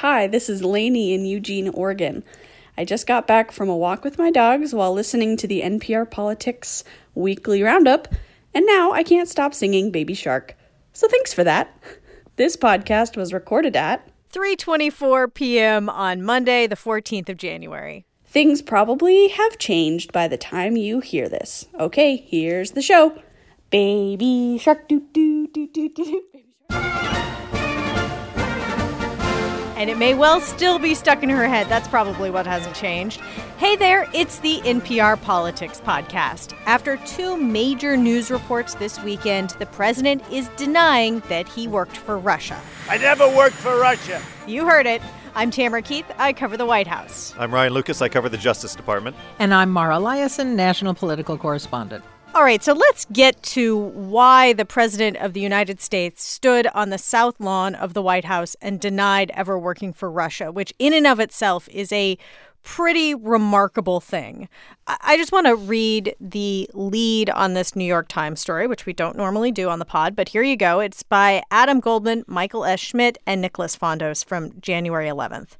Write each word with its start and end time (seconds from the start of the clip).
Hi, 0.00 0.26
this 0.26 0.48
is 0.48 0.64
Lainey 0.64 1.12
in 1.12 1.26
Eugene, 1.26 1.68
Oregon. 1.68 2.24
I 2.78 2.86
just 2.86 3.06
got 3.06 3.26
back 3.26 3.52
from 3.52 3.68
a 3.68 3.76
walk 3.76 4.02
with 4.02 4.16
my 4.16 4.30
dogs 4.30 4.72
while 4.72 4.94
listening 4.94 5.36
to 5.36 5.46
the 5.46 5.60
NPR 5.60 6.10
Politics 6.10 6.84
Weekly 7.14 7.62
Roundup, 7.62 8.08
and 8.54 8.64
now 8.64 8.92
I 8.92 9.02
can't 9.02 9.28
stop 9.28 9.52
singing 9.52 9.90
Baby 9.90 10.14
Shark. 10.14 10.56
So 10.94 11.06
thanks 11.06 11.34
for 11.34 11.44
that. 11.44 11.78
This 12.36 12.56
podcast 12.56 13.14
was 13.14 13.34
recorded 13.34 13.76
at 13.76 14.08
3:24 14.32 15.34
p.m. 15.34 15.90
on 15.90 16.22
Monday, 16.22 16.66
the 16.66 16.76
14th 16.76 17.28
of 17.28 17.36
January. 17.36 18.06
Things 18.24 18.62
probably 18.62 19.28
have 19.28 19.58
changed 19.58 20.14
by 20.14 20.28
the 20.28 20.38
time 20.38 20.78
you 20.78 21.00
hear 21.00 21.28
this. 21.28 21.68
Okay, 21.78 22.16
here's 22.16 22.70
the 22.70 22.80
show. 22.80 23.20
Baby 23.68 24.56
shark 24.56 24.88
doo 24.88 25.02
doo 25.12 25.46
doo 25.48 25.68
doo 25.68 25.90
doo. 25.90 26.22
And 29.80 29.88
it 29.88 29.96
may 29.96 30.12
well 30.12 30.42
still 30.42 30.78
be 30.78 30.94
stuck 30.94 31.22
in 31.22 31.30
her 31.30 31.48
head. 31.48 31.66
That's 31.70 31.88
probably 31.88 32.30
what 32.30 32.46
hasn't 32.46 32.76
changed. 32.76 33.18
Hey 33.56 33.76
there, 33.76 34.06
it's 34.12 34.40
the 34.40 34.58
NPR 34.58 35.18
Politics 35.22 35.80
Podcast. 35.80 36.54
After 36.66 36.98
two 36.98 37.38
major 37.38 37.96
news 37.96 38.30
reports 38.30 38.74
this 38.74 39.02
weekend, 39.02 39.50
the 39.58 39.64
president 39.64 40.22
is 40.30 40.48
denying 40.58 41.20
that 41.30 41.48
he 41.48 41.66
worked 41.66 41.96
for 41.96 42.18
Russia. 42.18 42.60
I 42.90 42.98
never 42.98 43.26
worked 43.34 43.56
for 43.56 43.80
Russia. 43.80 44.20
You 44.46 44.66
heard 44.66 44.84
it. 44.84 45.00
I'm 45.34 45.50
Tamara 45.50 45.80
Keith. 45.80 46.04
I 46.18 46.34
cover 46.34 46.58
the 46.58 46.66
White 46.66 46.86
House. 46.86 47.32
I'm 47.38 47.54
Ryan 47.54 47.72
Lucas. 47.72 48.02
I 48.02 48.10
cover 48.10 48.28
the 48.28 48.36
Justice 48.36 48.74
Department. 48.74 49.16
And 49.38 49.54
I'm 49.54 49.70
Mara 49.70 49.96
Liasson, 49.96 50.56
national 50.56 50.92
political 50.92 51.38
correspondent. 51.38 52.04
All 52.32 52.44
right, 52.44 52.62
so 52.62 52.74
let's 52.74 53.06
get 53.06 53.42
to 53.42 53.76
why 53.76 54.52
the 54.52 54.64
President 54.64 55.16
of 55.16 55.32
the 55.32 55.40
United 55.40 55.80
States 55.80 56.22
stood 56.22 56.68
on 56.68 56.90
the 56.90 56.96
South 56.96 57.40
Lawn 57.40 57.74
of 57.74 57.92
the 57.92 58.00
White 58.00 58.24
House 58.24 58.54
and 58.62 58.78
denied 58.78 59.32
ever 59.34 59.58
working 59.58 59.92
for 59.92 60.08
Russia, 60.08 60.52
which 60.52 60.72
in 60.78 60.94
and 60.94 61.08
of 61.08 61.18
itself 61.18 61.68
is 61.70 61.90
a 61.90 62.16
pretty 62.62 63.16
remarkable 63.16 63.98
thing. 63.98 64.48
I 64.86 65.16
just 65.16 65.32
want 65.32 65.48
to 65.48 65.56
read 65.56 66.14
the 66.20 66.70
lead 66.72 67.30
on 67.30 67.54
this 67.54 67.74
New 67.74 67.84
York 67.84 68.06
Times 68.06 68.40
story, 68.40 68.68
which 68.68 68.86
we 68.86 68.92
don't 68.92 69.16
normally 69.16 69.50
do 69.50 69.68
on 69.68 69.80
the 69.80 69.84
pod, 69.84 70.14
but 70.14 70.28
here 70.28 70.44
you 70.44 70.56
go. 70.56 70.78
It's 70.78 71.02
by 71.02 71.42
Adam 71.50 71.80
Goldman, 71.80 72.24
Michael 72.28 72.64
S. 72.64 72.78
Schmidt, 72.78 73.18
and 73.26 73.40
Nicholas 73.40 73.76
Fandos 73.76 74.24
from 74.24 74.52
January 74.60 75.08
11th. 75.08 75.56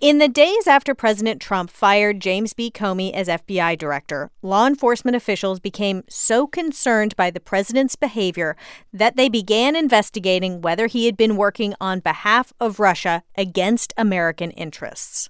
In 0.00 0.16
the 0.16 0.28
days 0.28 0.66
after 0.66 0.94
President 0.94 1.42
Trump 1.42 1.68
fired 1.68 2.20
James 2.20 2.54
B. 2.54 2.70
Comey 2.70 3.12
as 3.12 3.28
FBI 3.28 3.76
director, 3.76 4.30
law 4.40 4.66
enforcement 4.66 5.14
officials 5.14 5.60
became 5.60 6.04
so 6.08 6.46
concerned 6.46 7.14
by 7.16 7.30
the 7.30 7.38
president's 7.38 7.96
behavior 7.96 8.56
that 8.94 9.16
they 9.16 9.28
began 9.28 9.76
investigating 9.76 10.62
whether 10.62 10.86
he 10.86 11.04
had 11.04 11.18
been 11.18 11.36
working 11.36 11.74
on 11.82 12.00
behalf 12.00 12.50
of 12.58 12.80
Russia 12.80 13.22
against 13.36 13.92
American 13.98 14.52
interests. 14.52 15.28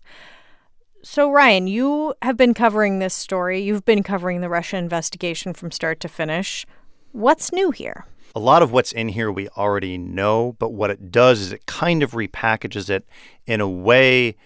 So, 1.02 1.32
Ryan, 1.32 1.66
you 1.66 2.14
have 2.22 2.36
been 2.36 2.54
covering 2.54 3.00
this 3.00 3.14
story. 3.14 3.60
You've 3.60 3.84
been 3.84 4.04
covering 4.04 4.40
the 4.40 4.48
Russia 4.48 4.76
investigation 4.76 5.52
from 5.52 5.72
start 5.72 5.98
to 6.00 6.08
finish. 6.08 6.64
What's 7.10 7.52
new 7.52 7.72
here? 7.72 8.06
A 8.34 8.40
lot 8.40 8.62
of 8.62 8.70
what's 8.70 8.92
in 8.92 9.08
here 9.08 9.30
we 9.30 9.48
already 9.50 9.98
know, 9.98 10.54
but 10.58 10.72
what 10.72 10.90
it 10.90 11.10
does 11.10 11.40
is 11.40 11.52
it 11.52 11.66
kind 11.66 12.02
of 12.02 12.12
repackages 12.12 12.88
it 12.88 13.04
in 13.46 13.60
a 13.60 13.68
way 13.68 14.36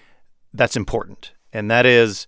that's 0.53 0.77
important, 0.77 1.33
and 1.53 1.71
that 1.71 1.85
is 1.85 2.27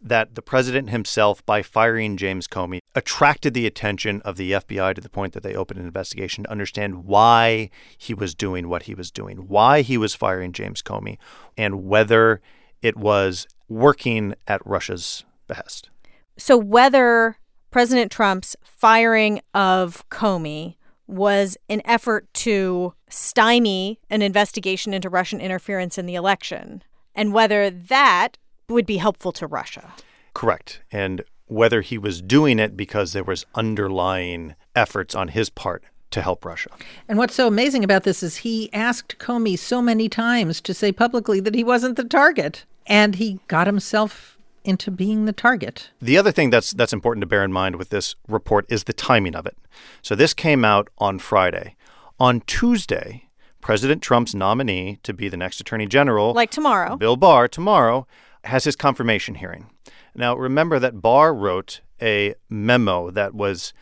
that 0.00 0.34
the 0.34 0.42
president 0.42 0.90
himself, 0.90 1.44
by 1.46 1.62
firing 1.62 2.16
James 2.16 2.46
Comey, 2.46 2.78
attracted 2.94 3.54
the 3.54 3.66
attention 3.66 4.20
of 4.22 4.36
the 4.36 4.52
FBI 4.52 4.94
to 4.94 5.00
the 5.00 5.08
point 5.08 5.32
that 5.32 5.42
they 5.42 5.54
opened 5.54 5.80
an 5.80 5.86
investigation 5.86 6.44
to 6.44 6.50
understand 6.50 7.04
why 7.04 7.70
he 7.96 8.12
was 8.12 8.34
doing 8.34 8.68
what 8.68 8.82
he 8.82 8.94
was 8.94 9.10
doing, 9.10 9.48
why 9.48 9.80
he 9.80 9.96
was 9.96 10.14
firing 10.14 10.52
James 10.52 10.82
Comey, 10.82 11.16
and 11.56 11.86
whether 11.86 12.42
it 12.82 12.96
was 12.96 13.46
working 13.68 14.34
at 14.46 14.64
Russia's 14.66 15.24
behest. 15.48 15.88
So, 16.36 16.56
whether 16.56 17.38
President 17.70 18.12
Trump's 18.12 18.56
firing 18.62 19.40
of 19.54 20.08
Comey 20.10 20.76
was 21.06 21.56
an 21.68 21.82
effort 21.84 22.32
to 22.34 22.94
stymie 23.08 24.00
an 24.10 24.22
investigation 24.22 24.94
into 24.94 25.08
Russian 25.08 25.40
interference 25.40 25.98
in 25.98 26.06
the 26.06 26.14
election 26.14 26.82
and 27.14 27.32
whether 27.32 27.70
that 27.70 28.36
would 28.68 28.86
be 28.86 28.96
helpful 28.96 29.32
to 29.32 29.46
Russia. 29.46 29.92
Correct. 30.32 30.82
And 30.90 31.22
whether 31.46 31.82
he 31.82 31.98
was 31.98 32.22
doing 32.22 32.58
it 32.58 32.76
because 32.76 33.12
there 33.12 33.24
was 33.24 33.46
underlying 33.54 34.54
efforts 34.74 35.14
on 35.14 35.28
his 35.28 35.50
part 35.50 35.84
to 36.10 36.22
help 36.22 36.44
Russia. 36.44 36.70
And 37.08 37.18
what's 37.18 37.34
so 37.34 37.46
amazing 37.46 37.84
about 37.84 38.04
this 38.04 38.22
is 38.22 38.38
he 38.38 38.72
asked 38.72 39.18
Comey 39.18 39.58
so 39.58 39.82
many 39.82 40.08
times 40.08 40.60
to 40.62 40.72
say 40.72 40.92
publicly 40.92 41.40
that 41.40 41.54
he 41.54 41.64
wasn't 41.64 41.96
the 41.96 42.04
target, 42.04 42.64
and 42.86 43.16
he 43.16 43.40
got 43.48 43.66
himself 43.66 44.33
into 44.64 44.90
being 44.90 45.24
the 45.24 45.32
target. 45.32 45.90
The 46.00 46.18
other 46.18 46.32
thing 46.32 46.50
that's 46.50 46.72
that's 46.72 46.92
important 46.92 47.22
to 47.22 47.26
bear 47.26 47.44
in 47.44 47.52
mind 47.52 47.76
with 47.76 47.90
this 47.90 48.16
report 48.28 48.66
is 48.68 48.84
the 48.84 48.92
timing 48.92 49.34
of 49.34 49.46
it. 49.46 49.56
So 50.02 50.14
this 50.14 50.34
came 50.34 50.64
out 50.64 50.88
on 50.98 51.18
Friday. 51.18 51.76
On 52.18 52.40
Tuesday, 52.42 53.28
President 53.60 54.02
Trump's 54.02 54.34
nominee 54.34 54.98
to 55.02 55.12
be 55.12 55.28
the 55.28 55.36
next 55.36 55.60
attorney 55.60 55.86
general, 55.86 56.32
like 56.32 56.50
tomorrow, 56.50 56.96
Bill 56.96 57.16
Barr, 57.16 57.48
tomorrow 57.48 58.06
has 58.44 58.64
his 58.64 58.76
confirmation 58.76 59.36
hearing. 59.36 59.70
Now, 60.14 60.36
remember 60.36 60.78
that 60.78 61.00
Barr 61.00 61.34
wrote 61.34 61.80
a 62.00 62.34
memo 62.48 63.10
that 63.10 63.34
was 63.34 63.72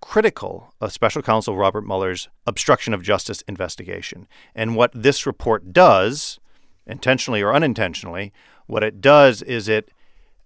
critical 0.00 0.72
of 0.80 0.92
special 0.92 1.22
counsel 1.22 1.56
Robert 1.56 1.86
Mueller's 1.86 2.28
obstruction 2.46 2.94
of 2.94 3.02
justice 3.02 3.42
investigation. 3.42 4.26
And 4.54 4.76
what 4.76 4.92
this 4.94 5.26
report 5.26 5.72
does, 5.72 6.38
intentionally 6.86 7.42
or 7.42 7.54
unintentionally, 7.54 8.32
what 8.66 8.84
it 8.84 9.00
does 9.00 9.42
is 9.42 9.68
it 9.68 9.90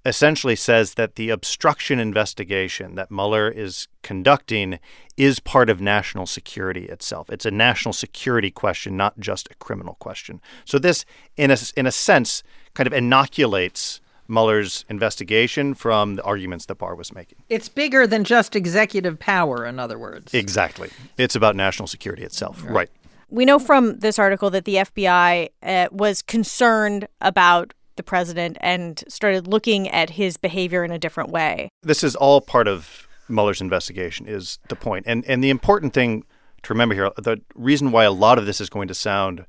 essentially 0.05 0.57
says 0.57 0.95
that 0.95 1.17
the 1.17 1.31
obstruction 1.31 1.99
investigation 1.99 2.95
that 2.95 3.11
Mueller 3.11 3.49
is 3.49 3.89
conducting 4.03 4.79
is 5.17 5.41
part 5.41 5.71
of 5.71 5.81
national 5.81 6.27
security 6.27 6.87
itself. 6.87 7.31
It's 7.31 7.47
a 7.47 7.51
national 7.51 7.93
security 7.93 8.51
question, 8.51 8.97
not 8.97 9.19
just 9.19 9.49
a 9.51 9.55
criminal 9.55 9.95
question. 10.01 10.41
So 10.65 10.79
this, 10.79 11.05
in 11.37 11.51
a, 11.51 11.57
in 11.77 11.87
a 11.87 11.93
sense, 11.93 12.43
kind 12.75 12.87
of 12.87 12.93
inoculates 12.93 14.01
Mueller's 14.29 14.85
investigation 14.89 15.75
from 15.75 16.17
the 16.17 16.23
arguments 16.23 16.67
that 16.67 16.77
Barr 16.77 16.95
was 16.95 17.15
making. 17.15 17.39
It's 17.49 17.69
bigger 17.69 18.07
than 18.07 18.25
just 18.25 18.57
executive 18.57 19.19
power, 19.19 19.67
in 19.67 19.79
other 19.79 19.99
words. 19.99 20.33
Exactly. 20.33 20.91
It's 21.19 21.37
about 21.37 21.57
national 21.57 21.89
security 21.89 22.23
itself. 22.23 22.63
Right. 22.63 22.73
right. 22.73 22.91
We 23.31 23.45
know 23.45 23.59
from 23.59 23.99
this 23.99 24.19
article 24.19 24.51
that 24.51 24.65
the 24.65 24.77
FBI 24.77 25.49
uh, 25.63 25.89
was 25.91 26.23
concerned 26.23 27.09
about 27.21 27.75
the 27.97 28.03
president 28.03 28.57
and 28.61 29.03
started 29.09 29.47
looking 29.47 29.89
at 29.89 30.11
his 30.11 30.37
behavior 30.37 30.85
in 30.85 30.91
a 30.91 30.99
different 30.99 31.31
way. 31.31 31.69
This 31.83 32.05
is 32.05 32.17
all 32.17 32.41
part 32.41 32.69
of 32.69 33.09
Mueller's 33.29 33.61
investigation, 33.61 34.27
is 34.27 34.59
the 34.69 34.77
point. 34.77 35.05
And 35.07 35.25
and 35.27 35.43
the 35.43 35.51
important 35.51 35.95
thing 35.95 36.25
to 36.63 36.73
remember 36.73 36.95
here, 36.95 37.11
the 37.17 37.41
reason 37.55 37.93
why 37.93 38.05
a 38.05 38.13
lot 38.13 38.39
of 38.39 38.47
this 38.47 38.61
is 38.61 38.69
going 38.69 38.89
to 38.89 38.95
sound 38.95 39.47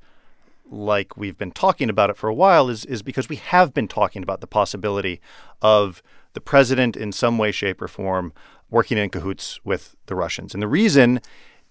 like 0.69 1.15
we've 1.15 1.37
been 1.37 1.51
talking 1.51 1.89
about 1.89 2.09
it 2.09 2.17
for 2.17 2.27
a 2.27 2.33
while 2.33 2.69
is 2.69 2.85
is 2.85 3.01
because 3.01 3.29
we 3.29 3.37
have 3.37 3.73
been 3.73 3.87
talking 3.87 4.23
about 4.23 4.41
the 4.41 4.47
possibility 4.47 5.21
of 5.61 6.01
the 6.33 6.41
president 6.41 6.95
in 6.95 7.11
some 7.11 7.37
way, 7.37 7.51
shape, 7.51 7.81
or 7.81 7.87
form 7.87 8.33
working 8.69 8.97
in 8.97 9.09
cahoots 9.09 9.59
with 9.63 9.95
the 10.07 10.15
Russians. 10.15 10.53
And 10.53 10.61
the 10.61 10.67
reason 10.67 11.21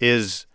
is 0.00 0.46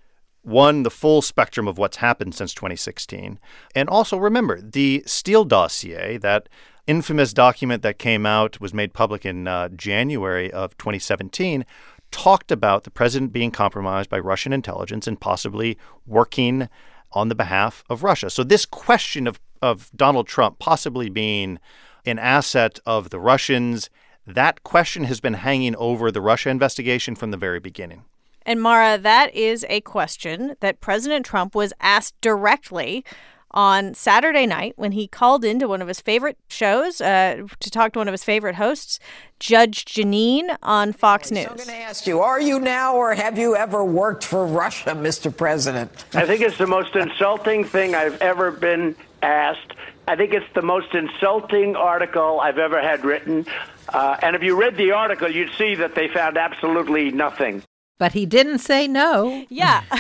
one, 0.41 0.83
the 0.83 0.89
full 0.89 1.21
spectrum 1.21 1.67
of 1.67 1.77
what's 1.77 1.97
happened 1.97 2.35
since 2.35 2.53
2016. 2.53 3.39
And 3.75 3.89
also 3.89 4.17
remember, 4.17 4.61
the 4.61 5.03
Steele 5.05 5.45
dossier, 5.45 6.17
that 6.17 6.49
infamous 6.87 7.33
document 7.33 7.83
that 7.83 7.99
came 7.99 8.25
out, 8.25 8.59
was 8.59 8.73
made 8.73 8.93
public 8.93 9.25
in 9.25 9.47
uh, 9.47 9.69
January 9.69 10.51
of 10.51 10.77
2017, 10.77 11.65
talked 12.11 12.51
about 12.51 12.83
the 12.83 12.91
president 12.91 13.31
being 13.31 13.51
compromised 13.51 14.09
by 14.09 14.19
Russian 14.19 14.53
intelligence 14.53 15.07
and 15.07 15.19
possibly 15.19 15.77
working 16.07 16.69
on 17.11 17.29
the 17.29 17.35
behalf 17.35 17.83
of 17.89 18.03
Russia. 18.03 18.29
So, 18.29 18.43
this 18.43 18.65
question 18.65 19.27
of, 19.27 19.39
of 19.61 19.91
Donald 19.95 20.27
Trump 20.27 20.59
possibly 20.59 21.09
being 21.09 21.59
an 22.05 22.19
asset 22.19 22.79
of 22.85 23.09
the 23.09 23.19
Russians, 23.19 23.89
that 24.25 24.63
question 24.63 25.03
has 25.03 25.19
been 25.19 25.35
hanging 25.35 25.75
over 25.75 26.11
the 26.11 26.21
Russia 26.21 26.49
investigation 26.49 27.15
from 27.15 27.31
the 27.31 27.37
very 27.37 27.59
beginning. 27.59 28.05
And 28.49 28.59
Mara, 28.59 28.97
that 28.97 29.35
is 29.35 29.63
a 29.69 29.79
question 29.81 30.55
that 30.59 30.81
President 30.81 31.23
Trump 31.23 31.53
was 31.53 31.71
asked 31.79 32.19
directly 32.19 33.05
on 33.51 33.93
Saturday 33.93 34.47
night 34.47 34.73
when 34.75 34.93
he 34.93 35.07
called 35.07 35.45
into 35.45 35.67
one 35.67 35.83
of 35.83 35.87
his 35.87 36.01
favorite 36.01 36.39
shows 36.47 36.99
uh, 36.99 37.43
to 37.59 37.69
talk 37.69 37.93
to 37.93 37.99
one 37.99 38.07
of 38.07 38.11
his 38.11 38.23
favorite 38.23 38.55
hosts, 38.55 38.97
Judge 39.39 39.85
Jeanine 39.85 40.57
on 40.63 40.93
Fox 40.93 41.29
News. 41.29 41.45
I'm 41.45 41.57
going 41.57 41.67
to 41.67 41.75
ask 41.75 42.07
you, 42.07 42.21
are 42.21 42.41
you 42.41 42.59
now 42.59 42.95
or 42.95 43.13
have 43.13 43.37
you 43.37 43.55
ever 43.55 43.85
worked 43.85 44.23
for 44.23 44.47
Russia, 44.47 44.95
Mr. 44.95 45.35
President? 45.35 45.91
I 46.15 46.25
think 46.25 46.41
it's 46.41 46.57
the 46.57 46.65
most 46.65 46.95
insulting 46.95 47.65
thing 47.65 47.93
I've 47.93 48.19
ever 48.19 48.49
been 48.49 48.95
asked. 49.21 49.73
I 50.07 50.15
think 50.15 50.33
it's 50.33 50.51
the 50.55 50.63
most 50.63 50.95
insulting 50.95 51.75
article 51.75 52.39
I've 52.39 52.57
ever 52.57 52.81
had 52.81 53.05
written. 53.05 53.45
Uh, 53.89 54.17
and 54.23 54.35
if 54.35 54.41
you 54.41 54.59
read 54.59 54.75
the 54.75 54.93
article, 54.93 55.29
you'd 55.29 55.51
see 55.55 55.75
that 55.75 55.93
they 55.93 56.07
found 56.07 56.35
absolutely 56.35 57.11
nothing. 57.11 57.61
But 57.99 58.13
he 58.13 58.25
didn't 58.25 58.59
say 58.59 58.87
no. 58.87 59.45
Yeah. 59.49 59.83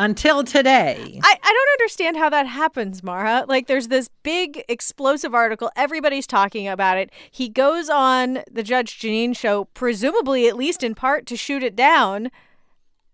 until 0.00 0.44
today. 0.44 1.20
I, 1.22 1.38
I 1.42 1.52
don't 1.52 1.80
understand 1.80 2.16
how 2.16 2.30
that 2.30 2.46
happens, 2.46 3.02
Mara. 3.02 3.44
Like, 3.46 3.66
there's 3.66 3.88
this 3.88 4.08
big 4.22 4.64
explosive 4.68 5.34
article. 5.34 5.70
Everybody's 5.76 6.26
talking 6.26 6.66
about 6.68 6.96
it. 6.96 7.10
He 7.30 7.48
goes 7.48 7.90
on 7.90 8.40
the 8.50 8.62
Judge 8.62 8.98
Jeanine 8.98 9.36
show, 9.36 9.64
presumably, 9.74 10.48
at 10.48 10.56
least 10.56 10.82
in 10.82 10.94
part, 10.94 11.26
to 11.26 11.36
shoot 11.36 11.62
it 11.62 11.76
down. 11.76 12.30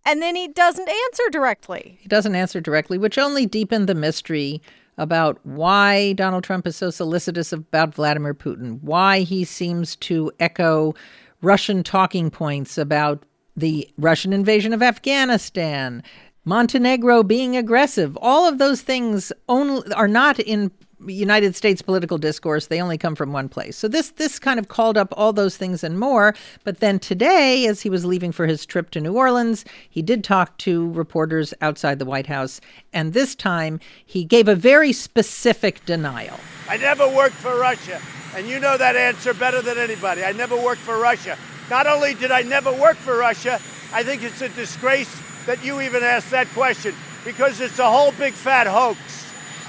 And 0.05 0.23
then 0.23 0.37
he 0.37 0.47
doesn't 0.47 0.89
answer 0.89 1.25
directly. 1.33 1.99
He 2.01 2.09
doesn't 2.09 2.37
answer 2.37 2.61
directly, 2.61 2.99
which 2.99 3.19
only 3.19 3.47
deepened 3.47 3.89
the 3.89 3.95
mystery 3.95 4.63
about 4.97 5.45
why 5.45 6.13
Donald 6.13 6.45
Trump 6.45 6.67
is 6.67 6.77
so 6.77 6.91
solicitous 6.91 7.53
about 7.53 7.95
Vladimir 7.95 8.33
Putin, 8.33 8.81
why 8.83 9.21
he 9.21 9.45
seems 9.45 9.97
to 9.97 10.31
echo 10.39 10.95
Russian 11.43 11.83
talking 11.83 12.31
points 12.31 12.79
about 12.79 13.25
the 13.57 13.89
Russian 13.99 14.33
invasion 14.33 14.73
of 14.73 14.83
Afghanistan, 14.83 16.03
Montenegro 16.45 17.23
being 17.23 17.57
aggressive. 17.57 18.17
All 18.21 18.47
of 18.47 18.59
those 18.59 18.83
things 18.83 19.33
only 19.49 19.93
are 19.95 20.09
not 20.09 20.39
in 20.39 20.71
United 21.07 21.55
States 21.55 21.83
political 21.83 22.19
discourse. 22.19 22.67
They 22.67 22.81
only 22.81 22.97
come 22.97 23.15
from 23.15 23.33
one 23.33 23.49
place. 23.49 23.77
So 23.77 23.89
this 23.89 24.11
this 24.11 24.39
kind 24.39 24.59
of 24.59 24.69
called 24.69 24.97
up 24.97 25.13
all 25.17 25.33
those 25.33 25.57
things 25.57 25.85
and 25.85 25.99
more. 25.99 26.35
But 26.65 26.81
then 26.81 26.99
today, 26.99 27.67
as 27.67 27.83
he 27.83 27.91
was 27.91 28.05
leaving 28.05 28.33
for 28.33 28.47
his 28.47 28.65
trip 28.65 28.91
to 28.91 29.01
New 29.01 29.15
Orleans, 29.15 29.65
he 29.91 30.03
did 30.03 30.25
talk 30.25 30.57
to 30.59 30.91
reporters 30.93 31.53
outside 31.61 31.99
the 31.99 32.07
White 32.07 32.27
House, 32.27 32.61
and 32.93 33.13
this 33.13 33.35
time 33.35 33.79
he 34.05 34.25
gave 34.25 34.49
a 34.49 34.55
very 34.55 34.93
specific 34.93 35.85
denial. 35.85 36.39
I 36.69 36.77
never 36.77 37.09
worked 37.09 37.35
for 37.35 37.59
Russia, 37.59 38.01
and 38.35 38.49
you 38.49 38.59
know 38.59 38.77
that 38.79 38.97
answer 38.97 39.35
better 39.35 39.61
than 39.61 39.79
anybody. 39.79 40.25
I 40.25 40.33
never 40.33 40.57
worked 40.57 40.81
for 40.81 40.99
Russia. 40.99 41.37
Not 41.69 41.87
only 41.87 42.15
did 42.15 42.31
I 42.31 42.43
never 42.43 42.73
work 42.73 42.97
for 42.97 43.17
Russia, 43.17 43.61
I 43.93 44.03
think 44.03 44.23
it's 44.23 44.41
a 44.41 44.49
disgrace 44.51 45.21
that 45.47 45.65
you 45.65 45.81
even 45.81 46.03
asked 46.03 46.31
that 46.31 46.47
question 46.49 46.95
because 47.25 47.61
it's 47.61 47.79
a 47.79 47.91
whole 47.91 48.13
big 48.13 48.35
fat 48.35 48.67
hoax. 48.67 49.27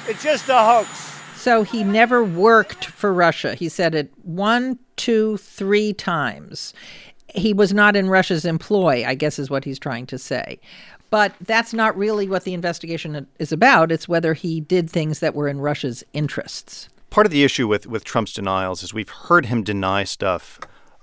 It's 0.07 0.23
just 0.23 0.47
a 0.49 0.57
hoax. 0.57 0.89
So 1.35 1.63
he 1.63 1.83
never 1.83 2.23
worked 2.23 2.85
for 2.85 3.13
Russia. 3.13 3.55
He 3.55 3.69
said 3.69 3.95
it 3.95 4.11
one, 4.23 4.77
two, 4.95 5.38
three 5.38 5.94
times. 5.94 6.73
He 7.33 7.53
was 7.53 7.73
not 7.73 7.95
in 7.95 8.09
Russia's 8.09 8.45
employ, 8.45 9.03
I 9.05 9.15
guess 9.15 9.39
is 9.39 9.49
what 9.49 9.63
he's 9.63 9.79
trying 9.79 10.05
to 10.07 10.17
say. 10.17 10.59
But 11.09 11.33
that's 11.41 11.73
not 11.73 11.97
really 11.97 12.27
what 12.27 12.44
the 12.44 12.53
investigation 12.53 13.27
is 13.39 13.51
about. 13.51 13.91
It's 13.91 14.07
whether 14.07 14.33
he 14.33 14.61
did 14.61 14.89
things 14.89 15.19
that 15.19 15.35
were 15.35 15.47
in 15.47 15.61
Russia's 15.61 16.03
interests. 16.13 16.89
Part 17.09 17.25
of 17.25 17.31
the 17.31 17.44
issue 17.44 17.67
with, 17.67 17.88
with 17.88 18.03
Trump's 18.03 18.33
denials 18.33 18.83
is 18.83 18.94
we've 18.94 19.09
heard 19.09 19.45
him 19.45 19.63
deny 19.63 20.03
stuff 20.03 20.59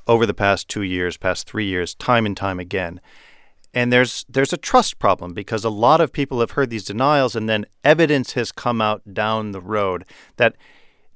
over 0.06 0.27
the 0.27 0.35
past 0.35 0.69
two 0.69 0.83
years, 0.83 1.17
past 1.17 1.47
three 1.47 1.67
years, 1.67 1.95
time 1.95 2.27
and 2.27 2.37
time 2.37 2.61
again. 2.61 3.01
And 3.73 3.93
there's 3.93 4.25
there's 4.29 4.53
a 4.53 4.59
trust 4.59 4.99
problem 4.99 5.35
because 5.35 5.65
a 5.65 5.71
lot 5.71 6.01
of 6.01 6.12
people 6.12 6.41
have 6.41 6.53
heard 6.53 6.71
these 6.71 6.85
denials 6.85 7.35
and 7.35 7.49
then 7.49 7.67
evidence 7.83 8.33
has 8.33 8.53
come 8.53 8.81
out 8.81 9.03
down 9.12 9.51
the 9.51 9.61
road 9.61 10.05
that 10.37 10.55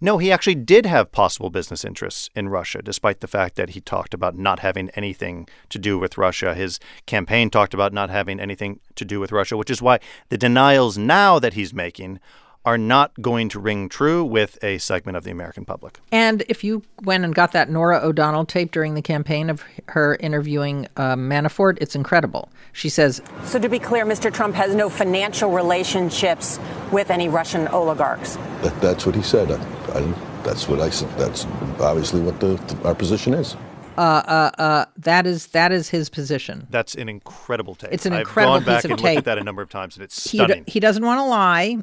no, 0.01 0.19
he 0.19 0.31
actually 0.31 0.55
did 0.55 0.87
have 0.87 1.11
possible 1.11 1.51
business 1.51 1.85
interests 1.85 2.31
in 2.37 2.49
Russia, 2.49 2.81
despite 2.81 3.19
the 3.21 3.27
fact 3.27 3.57
that 3.57 3.71
he 3.71 3.81
talked 3.81 4.15
about 4.15 4.37
not 4.37 4.61
having 4.61 4.91
anything 4.91 5.49
to 5.71 5.79
do 5.79 5.99
with 5.99 6.17
Russia. 6.17 6.55
His 6.55 6.79
campaign 7.07 7.51
talked 7.51 7.75
about 7.75 7.93
not 7.93 8.09
having 8.09 8.39
anything 8.39 8.79
to 8.95 9.05
do 9.05 9.19
with 9.19 9.33
Russia, 9.33 9.57
which 9.57 9.71
is 9.71 9.83
why 9.83 9.99
the 10.29 10.39
denials 10.39 10.97
now 10.97 11.41
that 11.41 11.55
he's 11.55 11.75
making 11.75 12.21
are 12.65 12.77
not 12.79 13.13
going 13.23 13.49
to 13.49 13.59
ring 13.59 13.89
true 13.89 14.25
with 14.25 14.59
a 14.63 14.77
segment 14.79 15.17
of 15.17 15.25
the 15.25 15.31
American 15.31 15.65
public. 15.65 16.01
And 16.13 16.43
if 16.49 16.63
you 16.63 16.83
went 17.03 17.25
and 17.25 17.35
got 17.35 17.53
that 17.53 17.71
Norah 17.71 18.01
O'Donnell 18.03 18.45
tape 18.45 18.73
during 18.73 18.95
the 18.95 19.01
campaign 19.03 19.49
of 19.49 19.65
her 19.87 20.17
interviewing 20.21 20.87
uh, 20.97 21.15
Manafort, 21.15 21.79
it's 21.81 21.95
incredible. 21.95 22.51
She 22.73 22.89
says 22.89 23.23
So, 23.45 23.59
to 23.59 23.69
be 23.69 23.79
clear, 23.79 24.05
Mr. 24.05 24.33
Trump 24.33 24.55
has 24.55 24.75
no 24.75 24.89
financial 24.91 25.51
relationships 25.51 26.59
with 26.93 27.11
any 27.11 27.29
Russian 27.29 27.69
oligarchs. 27.69 28.37
That, 28.63 28.79
that's 28.81 29.07
what 29.07 29.15
he 29.15 29.23
said. 29.23 29.51
I, 29.51 29.99
I, 29.99 30.01
that's 30.43 30.69
what 30.69 30.81
I 30.81 30.91
said. 30.91 31.09
That's 31.19 31.45
obviously 31.81 32.21
what 32.21 32.39
the, 32.41 32.57
the, 32.57 32.89
our 32.89 32.95
position 32.95 33.35
is. 33.35 33.57
Uh, 33.97 34.01
uh, 34.01 34.51
uh, 34.63 34.85
that 34.97 35.27
is 35.27 35.49
that 35.49 35.73
is 35.73 35.89
his 35.89 36.09
position. 36.09 36.67
That's 36.71 36.95
an 36.95 37.09
incredible 37.09 37.75
tape. 37.75 37.91
It's 37.93 38.07
an 38.07 38.13
incredible 38.13 38.55
I've 38.55 38.65
gone 38.65 38.75
back 38.75 38.83
piece 38.83 38.85
of 38.85 38.91
and 38.93 38.99
tape. 39.01 39.07
looked 39.17 39.19
at 39.19 39.25
that 39.25 39.39
a 39.39 39.45
number 39.45 39.61
of 39.61 39.71
times, 39.71 39.97
and 39.97 40.05
it's 40.05 40.31
He, 40.31 40.39
stunning. 40.39 40.65
he 40.69 40.79
doesn't 40.79 41.05
want 41.05 41.19
to 41.19 41.25
lie, 41.25 41.79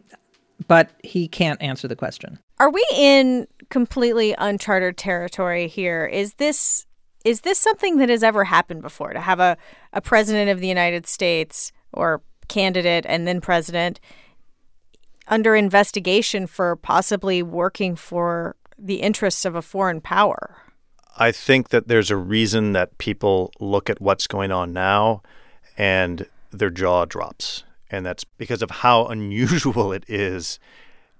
but 0.67 0.91
he 1.03 1.27
can't 1.27 1.61
answer 1.61 1.87
the 1.87 1.95
question. 1.95 2.39
Are 2.59 2.69
we 2.69 2.85
in 2.95 3.47
completely 3.69 4.35
uncharted 4.37 4.97
territory 4.97 5.67
here? 5.67 6.05
Is 6.05 6.35
this 6.35 6.85
is 7.23 7.41
this 7.41 7.57
something 7.57 7.97
that 7.97 8.09
has 8.09 8.23
ever 8.23 8.43
happened 8.43 8.83
before 8.83 9.11
to 9.11 9.19
have 9.19 9.39
a, 9.39 9.57
a 9.93 9.99
president 9.99 10.51
of 10.51 10.59
the 10.59 10.67
United 10.67 11.07
States 11.07 11.71
or 11.91 12.21
candidate 12.47 13.03
and 13.07 13.27
then 13.27 13.41
president 13.41 13.99
under 15.27 15.55
investigation 15.55 16.45
for 16.45 16.75
possibly 16.75 17.41
working 17.41 17.95
for 17.95 18.55
the 18.77 18.97
interests 18.97 19.43
of 19.43 19.55
a 19.55 19.61
foreign 19.63 20.01
power? 20.01 20.57
I 21.17 21.31
think 21.31 21.69
that 21.69 21.87
there's 21.87 22.11
a 22.11 22.17
reason 22.17 22.73
that 22.73 22.97
people 22.99 23.51
look 23.59 23.89
at 23.89 23.99
what's 23.99 24.27
going 24.27 24.51
on 24.51 24.71
now 24.71 25.23
and 25.77 26.27
their 26.51 26.69
jaw 26.69 27.05
drops. 27.05 27.63
And 27.89 28.05
that's 28.05 28.23
because 28.23 28.61
of 28.61 28.71
how 28.71 29.05
unusual 29.15 29.91
it 29.91 30.03
is 30.07 30.59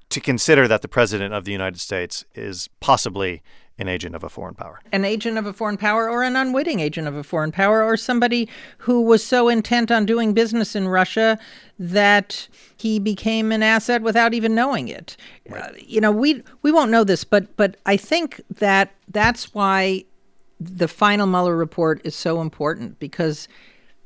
to 0.10 0.20
consider 0.20 0.68
that 0.68 0.82
the 0.82 0.88
president 0.88 1.34
of 1.34 1.46
the 1.46 1.52
United 1.52 1.80
States 1.80 2.26
is 2.36 2.70
possibly 2.80 3.42
an 3.78 3.90
agent 3.90 4.16
of 4.16 4.24
a 4.24 4.30
foreign 4.30 4.56
power. 4.56 4.80
An 4.92 5.04
agent 5.04 5.38
of 5.38 5.46
a 5.46 5.52
foreign 5.52 5.78
power 5.78 6.10
or 6.10 6.24
an 6.24 6.36
unwitting 6.36 6.80
agent 6.80 7.08
of 7.08 7.16
a 7.16 7.24
foreign 7.24 7.52
power 7.52 7.84
or 7.84 7.98
somebody 7.98 8.48
who 8.80 9.02
was 9.02 9.24
so 9.24 9.50
intent 9.50 9.92
on 9.92 10.06
doing 10.06 10.34
business 10.34 10.76
in 10.76 10.88
Russia 10.88 11.38
that 11.78 12.48
he 12.78 13.00
became 13.00 13.52
an 13.52 13.64
asset 13.64 14.02
without 14.02 14.34
even 14.34 14.56
knowing 14.56 14.88
it. 14.88 15.18
Uh, 15.54 15.70
you 15.78 16.00
know, 16.00 16.12
we 16.12 16.42
we 16.62 16.72
won't 16.72 16.92
know 16.92 17.04
this, 17.04 17.24
but 17.26 17.54
but 17.58 17.76
I 17.86 17.98
think 17.98 18.42
that 18.50 18.92
that's 19.10 19.54
why 19.54 20.06
the 20.60 20.88
final 20.88 21.28
Mueller 21.28 21.58
report 21.58 22.00
is 22.06 22.16
so 22.16 22.40
important 22.40 22.98
because 23.00 23.50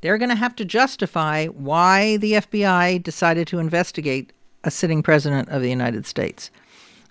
they're 0.01 0.17
going 0.17 0.29
to 0.29 0.35
have 0.35 0.55
to 0.57 0.65
justify 0.65 1.47
why 1.47 2.17
the 2.17 2.33
FBI 2.33 3.01
decided 3.03 3.47
to 3.47 3.59
investigate 3.59 4.33
a 4.63 4.71
sitting 4.71 5.03
president 5.03 5.49
of 5.49 5.61
the 5.61 5.69
United 5.69 6.05
States. 6.05 6.51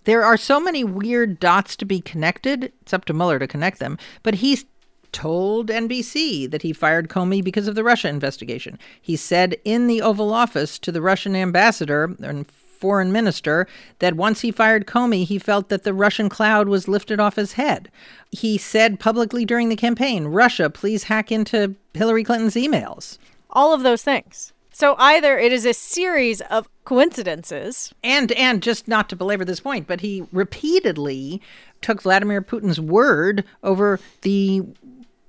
There 0.05 0.25
are 0.25 0.37
so 0.37 0.59
many 0.59 0.85
weird 0.85 1.39
dots 1.39 1.77
to 1.77 1.85
be 1.85 2.01
connected. 2.01 2.73
It's 2.83 2.95
up 2.95 3.05
to 3.07 3.13
Mueller 3.13 3.39
to 3.39 3.47
connect 3.47 3.79
them. 3.79 3.99
But 4.23 4.37
he's 4.37 4.65
told 5.13 5.69
NBC 5.69 6.51
that 6.51 6.63
he 6.63 6.73
fired 6.73 7.09
Comey 7.09 7.43
because 7.43 7.69
of 7.69 7.75
the 7.75 7.85
Russia 7.85 8.09
investigation. 8.09 8.79
He 9.01 9.17
said 9.17 9.57
in 9.65 9.87
the 9.87 10.03
Oval 10.03 10.33
Office 10.33 10.79
to 10.81 10.93
the 10.93 11.03
Russian 11.03 11.35
ambassador 11.35 12.15
and 12.23 12.47
foreign 12.79 13.13
minister 13.13 13.67
that 13.99 14.15
once 14.15 14.41
he 14.41 14.51
fired 14.51 14.87
Comey, 14.87 15.25
he 15.25 15.39
felt 15.39 15.69
that 15.69 15.85
the 15.85 15.95
Russian 15.95 16.29
cloud 16.29 16.69
was 16.69 16.89
lifted 16.89 17.21
off 17.21 17.37
his 17.37 17.53
head. 17.53 17.91
He 18.31 18.59
said 18.59 19.01
publicly 19.01 19.45
during 19.45 19.69
the 19.69 19.77
campaign, 19.77 20.27
Russia, 20.27 20.71
please 20.71 21.05
hack 21.05 21.33
into 21.33 21.75
Hillary 21.95 22.25
Clinton's 22.25 22.55
emails. 22.55 23.19
All 23.51 23.73
of 23.73 23.83
those 23.83 24.03
things. 24.03 24.53
So 24.79 24.95
either 24.97 25.37
it 25.37 25.53
is 25.53 25.67
a 25.67 25.75
series 25.75 26.41
of 26.43 26.69
coincidences. 26.85 27.93
And 28.05 28.31
and 28.33 28.63
just 28.63 28.87
not 28.87 29.09
to 29.09 29.17
belabor 29.17 29.45
this 29.45 29.59
point, 29.59 29.89
but 29.89 30.03
he 30.03 30.25
repeatedly 30.31 31.43
took 31.83 32.03
Vladimir 32.03 32.41
Putin's 32.41 32.81
word 32.81 33.45
over 33.65 33.99
the 34.23 34.63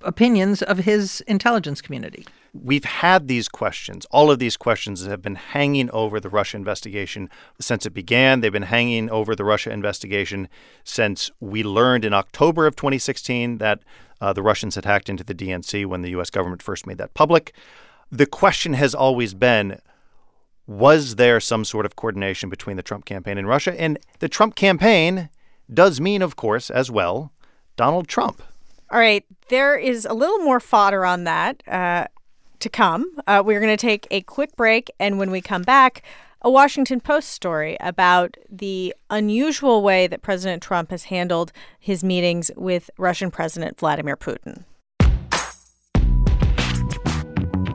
opinions 0.01 0.61
of 0.61 0.79
his 0.79 1.21
intelligence 1.21 1.81
community. 1.81 2.25
We've 2.53 2.85
had 2.85 3.27
these 3.27 3.47
questions. 3.47 4.05
All 4.11 4.31
of 4.31 4.39
these 4.39 4.57
questions 4.57 5.05
have 5.05 5.21
been 5.21 5.35
hanging 5.35 5.89
over 5.91 6.19
the 6.19 6.29
Russia 6.29 6.57
investigation 6.57 7.29
since 7.59 7.85
it 7.85 7.93
began. 7.93 8.41
They've 8.41 8.51
been 8.51 8.63
hanging 8.63 9.09
over 9.09 9.35
the 9.35 9.45
Russia 9.45 9.71
investigation 9.71 10.47
since 10.83 11.29
we 11.39 11.63
learned 11.63 12.05
in 12.05 12.13
October 12.13 12.65
of 12.65 12.75
2016 12.75 13.59
that 13.59 13.81
uh, 14.21 14.33
the 14.33 14.41
Russians 14.41 14.75
had 14.75 14.85
hacked 14.85 15.09
into 15.09 15.23
the 15.23 15.35
DNC 15.35 15.85
when 15.85 16.01
the 16.01 16.09
U.S. 16.11 16.29
government 16.29 16.63
first 16.63 16.87
made 16.87 16.97
that 16.97 17.13
public. 17.13 17.53
The 18.11 18.25
question 18.25 18.73
has 18.73 18.95
always 18.95 19.33
been 19.33 19.79
was 20.65 21.15
there 21.15 21.39
some 21.39 21.65
sort 21.65 21.87
of 21.87 21.95
coordination 21.95 22.47
between 22.47 22.77
the 22.77 22.83
Trump 22.83 23.03
campaign 23.03 23.39
and 23.39 23.47
Russia? 23.47 23.79
And 23.79 23.97
the 24.19 24.29
Trump 24.29 24.53
campaign 24.53 25.29
does 25.71 25.99
mean, 25.99 26.21
of 26.21 26.35
course, 26.35 26.69
as 26.69 26.91
well, 26.91 27.31
Donald 27.75 28.07
Trump. 28.07 28.43
All 28.91 28.99
right, 28.99 29.23
there 29.49 29.77
is 29.77 30.05
a 30.05 30.13
little 30.13 30.39
more 30.39 30.59
fodder 30.59 31.05
on 31.05 31.23
that 31.25 31.61
uh, 31.67 32.07
to 32.59 32.69
come. 32.69 33.15
Uh, 33.27 33.43
we're 33.45 33.59
going 33.59 33.75
to 33.75 33.77
take 33.77 34.07
a 34.09 34.21
quick 34.21 34.55
break, 34.55 34.89
and 34.99 35.19
when 35.19 35.29
we 35.29 35.41
come 35.41 35.61
back, 35.61 36.01
a 36.41 36.49
Washington 36.49 36.99
Post 36.99 37.29
story 37.29 37.77
about 37.81 38.35
the 38.49 38.95
unusual 39.11 39.83
way 39.83 40.07
that 40.07 40.23
President 40.23 40.63
Trump 40.63 40.89
has 40.89 41.03
handled 41.03 41.51
his 41.79 42.03
meetings 42.03 42.49
with 42.55 42.89
Russian 42.97 43.29
President 43.29 43.77
Vladimir 43.79 44.17
Putin. 44.17 44.63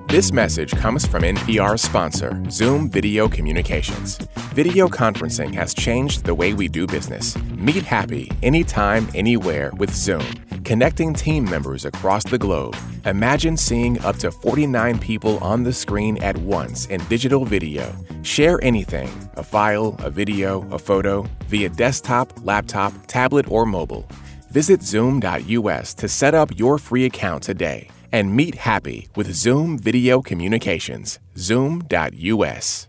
This 0.08 0.32
message 0.32 0.72
comes 0.72 1.06
from 1.06 1.22
NPR 1.22 1.78
sponsor, 1.78 2.42
Zoom 2.50 2.90
Video 2.90 3.28
Communications. 3.28 4.16
Video 4.52 4.88
conferencing 4.88 5.54
has 5.54 5.74
changed 5.74 6.24
the 6.24 6.34
way 6.34 6.54
we 6.54 6.66
do 6.66 6.88
business. 6.88 7.36
Meet 7.56 7.84
happy 7.84 8.30
anytime, 8.42 9.08
anywhere 9.14 9.70
with 9.76 9.94
Zoom. 9.94 10.24
Connecting 10.64 11.12
team 11.14 11.44
members 11.44 11.84
across 11.84 12.24
the 12.24 12.38
globe. 12.38 12.74
Imagine 13.04 13.56
seeing 13.56 14.00
up 14.00 14.16
to 14.16 14.30
49 14.30 14.98
people 14.98 15.38
on 15.38 15.62
the 15.62 15.72
screen 15.72 16.20
at 16.22 16.36
once 16.38 16.86
in 16.86 17.04
digital 17.04 17.44
video. 17.44 17.94
Share 18.22 18.58
anything 18.62 19.08
a 19.36 19.42
file, 19.42 19.94
a 19.98 20.10
video, 20.10 20.66
a 20.72 20.78
photo 20.78 21.26
via 21.48 21.68
desktop, 21.68 22.32
laptop, 22.44 22.92
tablet, 23.06 23.50
or 23.50 23.66
mobile. 23.66 24.08
Visit 24.50 24.82
Zoom.us 24.82 25.94
to 25.94 26.08
set 26.08 26.34
up 26.34 26.58
your 26.58 26.78
free 26.78 27.04
account 27.04 27.42
today 27.42 27.90
and 28.12 28.34
meet 28.34 28.54
happy 28.54 29.08
with 29.16 29.34
Zoom 29.34 29.76
Video 29.76 30.22
Communications. 30.22 31.18
Zoom.us. 31.36 32.86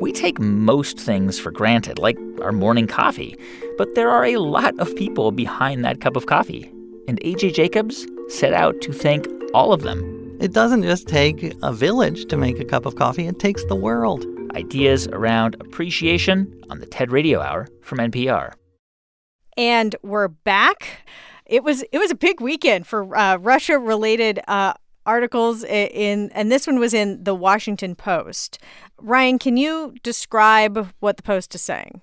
We 0.00 0.12
take 0.12 0.38
most 0.38 0.98
things 0.98 1.38
for 1.38 1.50
granted, 1.50 1.98
like 1.98 2.18
our 2.42 2.52
morning 2.52 2.86
coffee, 2.86 3.36
but 3.78 3.94
there 3.94 4.10
are 4.10 4.24
a 4.24 4.36
lot 4.36 4.78
of 4.78 4.94
people 4.96 5.32
behind 5.32 5.84
that 5.84 6.00
cup 6.00 6.16
of 6.16 6.26
coffee. 6.26 6.70
And 7.08 7.20
AJ 7.20 7.54
Jacobs 7.54 8.06
set 8.28 8.52
out 8.52 8.80
to 8.82 8.92
thank 8.92 9.26
all 9.54 9.72
of 9.72 9.82
them. 9.82 10.36
It 10.40 10.52
doesn't 10.52 10.82
just 10.82 11.08
take 11.08 11.54
a 11.62 11.72
village 11.72 12.26
to 12.26 12.36
make 12.36 12.58
a 12.58 12.64
cup 12.64 12.86
of 12.86 12.96
coffee, 12.96 13.26
it 13.26 13.38
takes 13.38 13.64
the 13.64 13.76
world. 13.76 14.26
Ideas 14.54 15.08
around 15.08 15.56
appreciation 15.60 16.62
on 16.70 16.80
the 16.80 16.86
TED 16.86 17.10
Radio 17.10 17.40
Hour 17.40 17.68
from 17.80 17.98
NPR. 17.98 18.52
And 19.56 19.96
we're 20.02 20.28
back. 20.28 21.06
It 21.46 21.64
was 21.64 21.82
it 21.92 21.98
was 21.98 22.10
a 22.10 22.14
big 22.14 22.40
weekend 22.40 22.86
for 22.86 23.16
uh, 23.16 23.36
Russia 23.36 23.78
related 23.78 24.40
uh, 24.48 24.74
articles 25.04 25.64
in, 25.64 26.30
and 26.32 26.50
this 26.50 26.66
one 26.66 26.78
was 26.78 26.94
in 26.94 27.22
the 27.24 27.34
Washington 27.34 27.94
Post. 27.94 28.58
Ryan, 28.98 29.38
can 29.38 29.56
you 29.56 29.94
describe 30.02 30.92
what 31.00 31.16
the 31.16 31.22
Post 31.22 31.54
is 31.54 31.62
saying? 31.62 32.00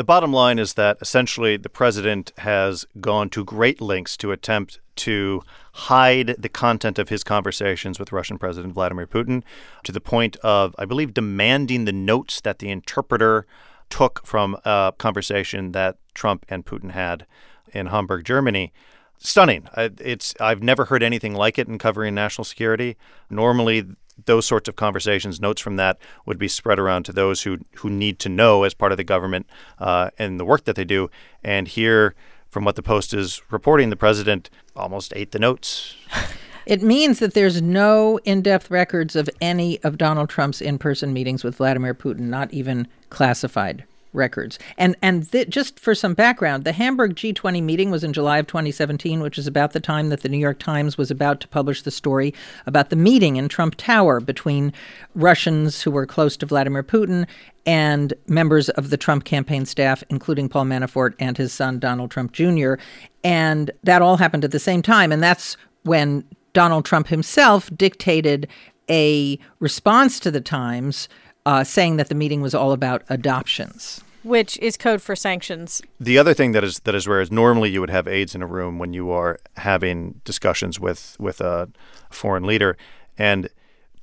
The 0.00 0.04
bottom 0.04 0.32
line 0.32 0.58
is 0.58 0.72
that 0.74 0.96
essentially 1.02 1.58
the 1.58 1.68
president 1.68 2.32
has 2.38 2.86
gone 3.02 3.28
to 3.28 3.44
great 3.44 3.82
lengths 3.82 4.16
to 4.16 4.32
attempt 4.32 4.80
to 4.96 5.42
hide 5.74 6.36
the 6.38 6.48
content 6.48 6.98
of 6.98 7.10
his 7.10 7.22
conversations 7.22 7.98
with 7.98 8.10
Russian 8.10 8.38
President 8.38 8.72
Vladimir 8.72 9.06
Putin 9.06 9.42
to 9.84 9.92
the 9.92 10.00
point 10.00 10.36
of, 10.36 10.74
I 10.78 10.86
believe, 10.86 11.12
demanding 11.12 11.84
the 11.84 11.92
notes 11.92 12.40
that 12.40 12.60
the 12.60 12.70
interpreter 12.70 13.46
took 13.90 14.24
from 14.24 14.56
a 14.64 14.94
conversation 14.96 15.72
that 15.72 15.98
Trump 16.14 16.46
and 16.48 16.64
Putin 16.64 16.92
had 16.92 17.26
in 17.74 17.88
Hamburg, 17.88 18.24
Germany 18.24 18.72
stunning. 19.18 19.68
It's 19.76 20.32
I've 20.40 20.62
never 20.62 20.86
heard 20.86 21.02
anything 21.02 21.34
like 21.34 21.58
it 21.58 21.68
in 21.68 21.76
covering 21.76 22.14
national 22.14 22.46
security. 22.46 22.96
Normally, 23.28 23.84
those 24.26 24.46
sorts 24.46 24.68
of 24.68 24.76
conversations, 24.76 25.40
notes 25.40 25.60
from 25.60 25.76
that, 25.76 25.98
would 26.26 26.38
be 26.38 26.48
spread 26.48 26.78
around 26.78 27.04
to 27.04 27.12
those 27.12 27.42
who 27.42 27.58
who 27.76 27.90
need 27.90 28.18
to 28.20 28.28
know 28.28 28.64
as 28.64 28.74
part 28.74 28.92
of 28.92 28.98
the 28.98 29.04
government 29.04 29.46
uh, 29.78 30.10
and 30.18 30.38
the 30.38 30.44
work 30.44 30.64
that 30.64 30.76
they 30.76 30.84
do. 30.84 31.10
And 31.42 31.68
here, 31.68 32.14
from 32.48 32.64
what 32.64 32.76
the 32.76 32.82
Post 32.82 33.14
is 33.14 33.42
reporting, 33.50 33.90
the 33.90 33.96
president 33.96 34.50
almost 34.76 35.12
ate 35.14 35.32
the 35.32 35.38
notes. 35.38 35.96
It 36.66 36.82
means 36.82 37.18
that 37.18 37.34
there's 37.34 37.60
no 37.60 38.18
in 38.18 38.42
depth 38.42 38.70
records 38.70 39.16
of 39.16 39.28
any 39.40 39.82
of 39.82 39.98
Donald 39.98 40.28
Trump's 40.28 40.60
in 40.60 40.78
person 40.78 41.12
meetings 41.12 41.42
with 41.42 41.56
Vladimir 41.56 41.94
Putin, 41.94 42.28
not 42.28 42.52
even 42.52 42.86
classified 43.08 43.84
records. 44.12 44.58
And 44.76 44.96
and 45.02 45.30
th- 45.30 45.48
just 45.48 45.78
for 45.78 45.94
some 45.94 46.14
background, 46.14 46.64
the 46.64 46.72
Hamburg 46.72 47.14
G20 47.14 47.62
meeting 47.62 47.90
was 47.90 48.04
in 48.04 48.12
July 48.12 48.38
of 48.38 48.46
2017, 48.46 49.20
which 49.20 49.38
is 49.38 49.46
about 49.46 49.72
the 49.72 49.80
time 49.80 50.08
that 50.08 50.20
the 50.20 50.28
New 50.28 50.38
York 50.38 50.58
Times 50.58 50.98
was 50.98 51.10
about 51.10 51.40
to 51.40 51.48
publish 51.48 51.82
the 51.82 51.90
story 51.90 52.34
about 52.66 52.90
the 52.90 52.96
meeting 52.96 53.36
in 53.36 53.48
Trump 53.48 53.74
Tower 53.76 54.20
between 54.20 54.72
Russians 55.14 55.82
who 55.82 55.90
were 55.90 56.06
close 56.06 56.36
to 56.38 56.46
Vladimir 56.46 56.82
Putin 56.82 57.26
and 57.66 58.14
members 58.26 58.68
of 58.70 58.90
the 58.90 58.96
Trump 58.96 59.24
campaign 59.24 59.66
staff, 59.66 60.02
including 60.08 60.48
Paul 60.48 60.64
Manafort 60.64 61.14
and 61.18 61.36
his 61.36 61.52
son 61.52 61.78
Donald 61.78 62.10
Trump 62.10 62.32
Jr. 62.32 62.74
And 63.22 63.70
that 63.84 64.02
all 64.02 64.16
happened 64.16 64.44
at 64.44 64.50
the 64.50 64.58
same 64.58 64.82
time, 64.82 65.12
and 65.12 65.22
that's 65.22 65.56
when 65.82 66.24
Donald 66.52 66.84
Trump 66.84 67.08
himself 67.08 67.70
dictated 67.76 68.48
a 68.88 69.38
response 69.60 70.18
to 70.20 70.30
the 70.30 70.40
Times 70.40 71.08
uh, 71.50 71.64
saying 71.64 71.96
that 71.96 72.08
the 72.08 72.14
meeting 72.14 72.40
was 72.40 72.54
all 72.54 72.70
about 72.70 73.02
adoptions. 73.08 74.04
Which 74.22 74.56
is 74.58 74.76
code 74.76 75.02
for 75.02 75.16
sanctions. 75.16 75.82
The 75.98 76.16
other 76.16 76.32
thing 76.32 76.52
that 76.52 76.62
is 76.62 76.78
that 76.80 76.94
is 76.94 77.08
rare 77.08 77.22
is 77.22 77.32
normally 77.32 77.70
you 77.70 77.80
would 77.80 77.90
have 77.90 78.06
aides 78.06 78.34
in 78.34 78.42
a 78.42 78.46
room 78.46 78.78
when 78.78 78.92
you 78.92 79.10
are 79.10 79.40
having 79.56 80.20
discussions 80.24 80.78
with 80.78 81.16
with 81.18 81.40
a 81.40 81.70
foreign 82.10 82.44
leader, 82.44 82.76
and 83.18 83.48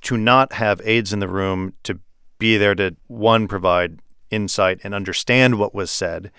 to 0.02 0.16
not 0.18 0.52
have 0.54 0.82
aides 0.84 1.12
in 1.12 1.20
the 1.20 1.28
room 1.28 1.72
to 1.84 2.00
be 2.38 2.58
there 2.58 2.74
to 2.74 2.96
one 3.06 3.48
provide 3.48 4.00
insight 4.28 4.80
and 4.82 4.92
understand 4.92 5.58
what 5.58 5.72
was 5.72 5.90
said, 5.90 6.32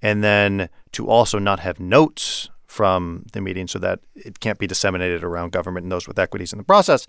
and 0.00 0.24
then 0.24 0.68
to 0.92 1.06
also 1.08 1.38
not 1.38 1.60
have 1.60 1.78
notes 1.78 2.48
from 2.66 3.24
the 3.32 3.40
meeting 3.40 3.68
so 3.68 3.78
that 3.78 4.00
it 4.14 4.40
can't 4.40 4.58
be 4.58 4.66
disseminated 4.66 5.22
around 5.22 5.52
government 5.52 5.84
and 5.84 5.92
those 5.92 6.08
with 6.08 6.18
equities 6.18 6.52
in 6.52 6.58
the 6.58 6.64
process 6.64 7.06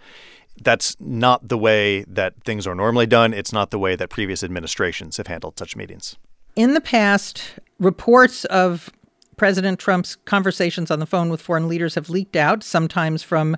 that's 0.62 0.96
not 1.00 1.48
the 1.48 1.58
way 1.58 2.04
that 2.04 2.34
things 2.44 2.66
are 2.68 2.76
normally 2.76 3.06
done. 3.06 3.34
It's 3.34 3.54
not 3.54 3.72
the 3.72 3.80
way 3.80 3.96
that 3.96 4.10
previous 4.10 4.44
administrations 4.44 5.18
have 5.18 5.28
handled 5.28 5.58
such 5.58 5.76
meetings. 5.76 6.16
In 6.56 6.74
the 6.74 6.82
past, 6.82 7.42
reports 7.80 8.46
of 8.46 8.90
President 9.38 9.80
Trump's 9.80 10.16
conversations 10.16 10.90
on 10.90 11.00
the 11.00 11.06
phone 11.06 11.30
with 11.30 11.42
foreign 11.42 11.68
leaders 11.68 11.96
have 11.96 12.10
leaked 12.10 12.36
out, 12.36 12.64
sometimes 12.64 13.22
from 13.22 13.56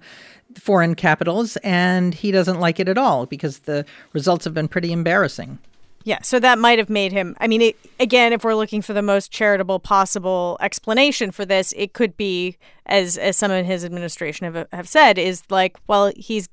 foreign 0.57 0.95
capitals, 0.95 1.57
and 1.57 2.13
he 2.13 2.31
doesn't 2.31 2.59
like 2.59 2.79
it 2.79 2.89
at 2.89 2.97
all 2.97 3.25
because 3.25 3.59
the 3.59 3.85
results 4.13 4.45
have 4.45 4.53
been 4.53 4.67
pretty 4.67 4.91
embarrassing. 4.91 5.59
Yeah, 6.03 6.21
so 6.21 6.39
that 6.39 6.59
might 6.59 6.79
have 6.79 6.89
made 6.89 7.11
him. 7.11 7.35
I 7.39 7.47
mean, 7.47 7.61
it, 7.61 7.77
again, 7.99 8.33
if 8.33 8.43
we're 8.43 8.55
looking 8.55 8.81
for 8.81 8.93
the 8.93 9.01
most 9.01 9.31
charitable 9.31 9.79
possible 9.79 10.57
explanation 10.59 11.31
for 11.31 11.45
this, 11.45 11.73
it 11.75 11.93
could 11.93 12.15
be, 12.17 12.57
as 12.85 13.17
as 13.17 13.37
some 13.37 13.51
in 13.51 13.65
his 13.65 13.83
administration 13.85 14.51
have 14.51 14.67
have 14.71 14.87
said, 14.87 15.17
is 15.17 15.43
like, 15.49 15.77
well, 15.87 16.11
he's 16.15 16.47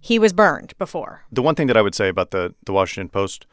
he 0.00 0.18
was 0.18 0.32
burned 0.32 0.76
before. 0.78 1.22
The 1.32 1.42
one 1.42 1.54
thing 1.54 1.66
that 1.68 1.76
I 1.76 1.82
would 1.82 1.94
say 1.94 2.08
about 2.08 2.30
the, 2.30 2.54
the 2.64 2.72
Washington 2.72 3.08
Post 3.08 3.46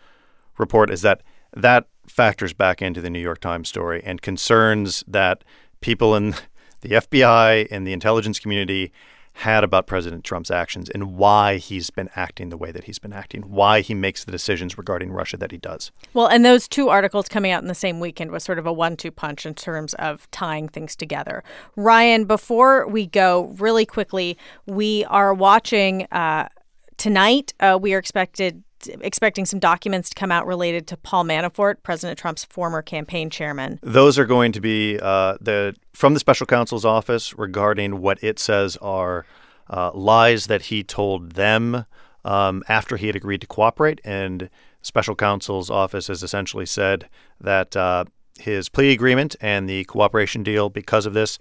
report 0.57 0.89
is 0.89 1.01
that 1.01 1.21
that 1.53 1.87
factors 2.07 2.53
back 2.53 2.81
into 2.81 3.01
the 3.01 3.09
New 3.09 3.19
York 3.19 3.39
Times 3.39 3.69
story 3.69 4.01
and 4.03 4.21
concerns 4.21 5.03
that 5.07 5.43
people 5.81 6.15
in 6.15 6.35
the 6.81 6.89
FBI 6.89 7.67
and 7.71 7.85
the 7.85 7.93
intelligence 7.93 8.39
community 8.39 8.91
had 9.33 9.63
about 9.63 9.87
President 9.87 10.23
Trump's 10.23 10.51
actions 10.51 10.89
and 10.89 11.15
why 11.15 11.57
he's 11.57 11.89
been 11.89 12.09
acting 12.15 12.49
the 12.49 12.57
way 12.57 12.71
that 12.71 12.83
he's 12.83 12.99
been 12.99 13.13
acting, 13.13 13.43
why 13.43 13.81
he 13.81 13.93
makes 13.93 14.23
the 14.23 14.31
decisions 14.31 14.77
regarding 14.77 15.11
Russia 15.11 15.37
that 15.37 15.51
he 15.51 15.57
does. 15.57 15.91
Well, 16.13 16.27
and 16.27 16.45
those 16.45 16.67
two 16.67 16.89
articles 16.89 17.27
coming 17.27 17.51
out 17.51 17.61
in 17.61 17.67
the 17.67 17.75
same 17.75 17.99
weekend 17.99 18.31
was 18.31 18.43
sort 18.43 18.59
of 18.59 18.65
a 18.65 18.73
one 18.73 18.97
two 18.97 19.11
punch 19.11 19.45
in 19.45 19.53
terms 19.53 19.93
of 19.95 20.29
tying 20.31 20.67
things 20.67 20.95
together. 20.95 21.43
Ryan, 21.75 22.25
before 22.25 22.87
we 22.87 23.07
go, 23.07 23.53
really 23.57 23.85
quickly, 23.85 24.37
we 24.65 25.05
are 25.05 25.33
watching 25.33 26.07
uh, 26.11 26.49
tonight. 26.97 27.53
Uh, 27.59 27.79
we 27.81 27.93
are 27.93 27.97
expected 27.97 28.63
expecting 28.87 29.45
some 29.45 29.59
documents 29.59 30.09
to 30.09 30.15
come 30.15 30.31
out 30.31 30.45
related 30.45 30.87
to 30.87 30.97
Paul 30.97 31.25
Manafort, 31.25 31.83
President 31.83 32.17
Trump's 32.17 32.43
former 32.45 32.81
campaign 32.81 33.29
chairman. 33.29 33.79
Those 33.81 34.17
are 34.19 34.25
going 34.25 34.51
to 34.53 34.61
be 34.61 34.99
uh, 35.01 35.37
the 35.41 35.75
from 35.93 36.13
the 36.13 36.19
special 36.19 36.45
counsel's 36.45 36.85
office 36.85 37.37
regarding 37.37 38.01
what 38.01 38.23
it 38.23 38.39
says 38.39 38.77
are 38.77 39.25
uh, 39.69 39.91
lies 39.93 40.47
that 40.47 40.63
he 40.63 40.83
told 40.83 41.33
them 41.33 41.85
um, 42.25 42.63
after 42.67 42.97
he 42.97 43.07
had 43.07 43.15
agreed 43.15 43.41
to 43.41 43.47
cooperate. 43.47 44.01
And 44.03 44.49
special 44.81 45.15
counsel's 45.15 45.69
office 45.69 46.07
has 46.07 46.23
essentially 46.23 46.65
said 46.65 47.07
that 47.39 47.75
uh, 47.75 48.05
his 48.39 48.69
plea 48.69 48.91
agreement 48.91 49.35
and 49.41 49.69
the 49.69 49.83
cooperation 49.85 50.43
deal, 50.43 50.69
because 50.69 51.05
of 51.05 51.13
this, 51.13 51.39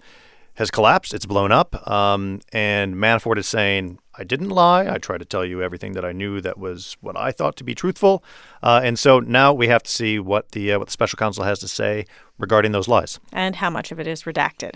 has 0.55 0.69
collapsed. 0.69 1.13
It's 1.13 1.25
blown 1.25 1.51
up. 1.51 1.87
Um, 1.89 2.41
and 2.51 2.95
Manafort 2.95 3.37
is 3.37 3.47
saying, 3.47 3.99
I 4.17 4.23
didn't 4.23 4.49
lie. 4.49 4.87
I 4.89 4.97
tried 4.97 5.19
to 5.19 5.25
tell 5.25 5.45
you 5.45 5.61
everything 5.61 5.93
that 5.93 6.03
I 6.03 6.11
knew 6.11 6.41
that 6.41 6.57
was 6.57 6.97
what 7.01 7.15
I 7.15 7.31
thought 7.31 7.55
to 7.57 7.63
be 7.63 7.73
truthful. 7.73 8.23
Uh, 8.61 8.81
and 8.83 8.99
so 8.99 9.19
now 9.19 9.53
we 9.53 9.67
have 9.67 9.83
to 9.83 9.91
see 9.91 10.19
what 10.19 10.51
the 10.51 10.73
uh, 10.73 10.79
what 10.79 10.87
the 10.87 10.91
special 10.91 11.17
counsel 11.17 11.43
has 11.43 11.59
to 11.59 11.67
say 11.67 12.05
regarding 12.37 12.71
those 12.71 12.87
lies 12.87 13.19
and 13.31 13.57
how 13.57 13.69
much 13.69 13.91
of 13.91 13.99
it 13.99 14.07
is 14.07 14.23
redacted. 14.23 14.75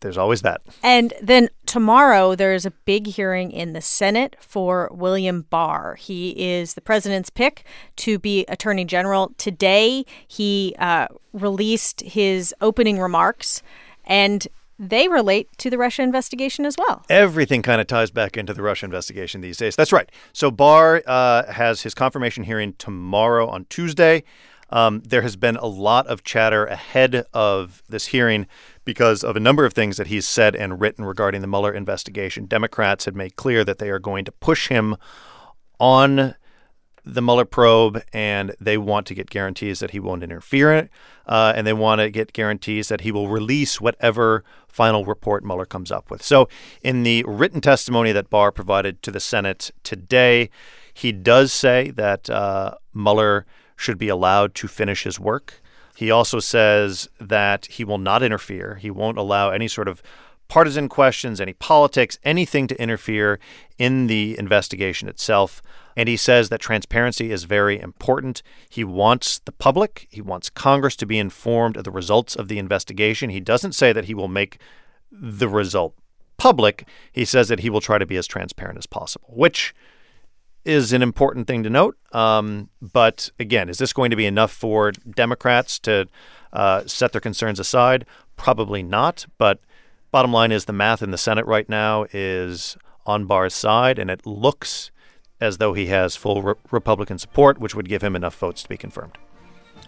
There's 0.00 0.18
always 0.18 0.42
that. 0.42 0.60
And 0.82 1.14
then 1.22 1.48
tomorrow 1.64 2.34
there 2.34 2.52
is 2.52 2.66
a 2.66 2.72
big 2.72 3.06
hearing 3.06 3.52
in 3.52 3.72
the 3.72 3.80
Senate 3.80 4.36
for 4.40 4.90
William 4.92 5.42
Barr. 5.48 5.94
He 5.94 6.30
is 6.30 6.74
the 6.74 6.80
president's 6.80 7.30
pick 7.30 7.64
to 7.96 8.18
be 8.18 8.44
attorney 8.46 8.84
general. 8.84 9.32
Today 9.38 10.04
he 10.26 10.74
uh, 10.80 11.06
released 11.32 12.00
his 12.00 12.52
opening 12.60 12.98
remarks 12.98 13.62
and 14.04 14.48
they 14.82 15.06
relate 15.06 15.48
to 15.58 15.70
the 15.70 15.78
Russia 15.78 16.02
investigation 16.02 16.66
as 16.66 16.76
well. 16.76 17.04
Everything 17.08 17.62
kind 17.62 17.80
of 17.80 17.86
ties 17.86 18.10
back 18.10 18.36
into 18.36 18.52
the 18.52 18.62
Russia 18.62 18.84
investigation 18.84 19.40
these 19.40 19.56
days. 19.56 19.76
That's 19.76 19.92
right. 19.92 20.10
So 20.32 20.50
Barr 20.50 21.02
uh, 21.06 21.52
has 21.52 21.82
his 21.82 21.94
confirmation 21.94 22.42
hearing 22.42 22.74
tomorrow 22.74 23.48
on 23.48 23.66
Tuesday. 23.66 24.24
Um, 24.70 25.00
there 25.06 25.22
has 25.22 25.36
been 25.36 25.56
a 25.56 25.66
lot 25.66 26.06
of 26.08 26.24
chatter 26.24 26.64
ahead 26.66 27.26
of 27.32 27.82
this 27.88 28.06
hearing 28.06 28.46
because 28.84 29.22
of 29.22 29.36
a 29.36 29.40
number 29.40 29.64
of 29.64 29.72
things 29.72 29.98
that 29.98 30.08
he's 30.08 30.26
said 30.26 30.56
and 30.56 30.80
written 30.80 31.04
regarding 31.04 31.42
the 31.42 31.46
Mueller 31.46 31.72
investigation. 31.72 32.46
Democrats 32.46 33.04
had 33.04 33.14
made 33.14 33.36
clear 33.36 33.64
that 33.64 33.78
they 33.78 33.90
are 33.90 34.00
going 34.00 34.24
to 34.24 34.32
push 34.32 34.68
him 34.68 34.96
on 35.78 36.34
the 37.04 37.22
Mueller 37.22 37.44
probe, 37.44 38.02
and 38.12 38.54
they 38.60 38.78
want 38.78 39.06
to 39.08 39.14
get 39.14 39.30
guarantees 39.30 39.80
that 39.80 39.90
he 39.90 40.00
won't 40.00 40.22
interfere, 40.22 40.88
uh, 41.26 41.52
and 41.56 41.66
they 41.66 41.72
want 41.72 42.00
to 42.00 42.10
get 42.10 42.32
guarantees 42.32 42.88
that 42.88 43.00
he 43.00 43.10
will 43.10 43.28
release 43.28 43.80
whatever 43.80 44.44
final 44.68 45.04
report 45.04 45.44
Mueller 45.44 45.66
comes 45.66 45.90
up 45.90 46.10
with. 46.10 46.22
So, 46.22 46.48
in 46.82 47.02
the 47.02 47.24
written 47.26 47.60
testimony 47.60 48.12
that 48.12 48.30
Barr 48.30 48.52
provided 48.52 49.02
to 49.02 49.10
the 49.10 49.20
Senate 49.20 49.70
today, 49.82 50.48
he 50.94 51.12
does 51.12 51.52
say 51.52 51.90
that 51.90 52.30
uh, 52.30 52.76
Mueller 52.94 53.46
should 53.76 53.98
be 53.98 54.08
allowed 54.08 54.54
to 54.56 54.68
finish 54.68 55.02
his 55.02 55.18
work. 55.18 55.60
He 55.96 56.10
also 56.10 56.40
says 56.40 57.08
that 57.20 57.66
he 57.66 57.84
will 57.84 57.98
not 57.98 58.22
interfere. 58.22 58.76
He 58.76 58.90
won't 58.90 59.18
allow 59.18 59.50
any 59.50 59.68
sort 59.68 59.88
of 59.88 60.02
partisan 60.48 60.88
questions, 60.88 61.40
any 61.40 61.54
politics, 61.54 62.18
anything 62.24 62.66
to 62.66 62.80
interfere 62.80 63.38
in 63.78 64.06
the 64.06 64.38
investigation 64.38 65.08
itself. 65.08 65.62
And 65.96 66.08
he 66.08 66.16
says 66.16 66.48
that 66.48 66.60
transparency 66.60 67.30
is 67.30 67.44
very 67.44 67.80
important. 67.80 68.42
He 68.68 68.84
wants 68.84 69.38
the 69.38 69.52
public, 69.52 70.06
he 70.10 70.20
wants 70.20 70.50
Congress 70.50 70.96
to 70.96 71.06
be 71.06 71.18
informed 71.18 71.76
of 71.76 71.84
the 71.84 71.90
results 71.90 72.34
of 72.34 72.48
the 72.48 72.58
investigation. 72.58 73.30
He 73.30 73.40
doesn't 73.40 73.72
say 73.72 73.92
that 73.92 74.06
he 74.06 74.14
will 74.14 74.28
make 74.28 74.58
the 75.10 75.48
result 75.48 75.94
public. 76.38 76.88
He 77.12 77.24
says 77.24 77.48
that 77.48 77.60
he 77.60 77.70
will 77.70 77.80
try 77.80 77.98
to 77.98 78.06
be 78.06 78.16
as 78.16 78.26
transparent 78.26 78.78
as 78.78 78.86
possible, 78.86 79.28
which 79.34 79.74
is 80.64 80.92
an 80.92 81.02
important 81.02 81.46
thing 81.46 81.62
to 81.62 81.70
note. 81.70 81.96
Um, 82.12 82.70
but 82.80 83.30
again, 83.38 83.68
is 83.68 83.78
this 83.78 83.92
going 83.92 84.10
to 84.10 84.16
be 84.16 84.26
enough 84.26 84.52
for 84.52 84.92
Democrats 84.92 85.78
to 85.80 86.08
uh, 86.52 86.84
set 86.86 87.12
their 87.12 87.20
concerns 87.20 87.58
aside? 87.58 88.06
Probably 88.36 88.82
not. 88.82 89.26
But 89.38 89.60
bottom 90.10 90.32
line 90.32 90.52
is 90.52 90.66
the 90.66 90.72
math 90.72 91.02
in 91.02 91.10
the 91.10 91.18
Senate 91.18 91.46
right 91.46 91.68
now 91.68 92.06
is 92.12 92.76
on 93.04 93.26
Barr's 93.26 93.54
side, 93.54 93.98
and 93.98 94.10
it 94.10 94.24
looks 94.24 94.91
as 95.42 95.58
though 95.58 95.72
he 95.72 95.86
has 95.86 96.16
full 96.16 96.40
re- 96.40 96.54
Republican 96.70 97.18
support, 97.18 97.58
which 97.58 97.74
would 97.74 97.88
give 97.88 98.02
him 98.02 98.14
enough 98.16 98.38
votes 98.38 98.62
to 98.62 98.68
be 98.68 98.76
confirmed. 98.76 99.18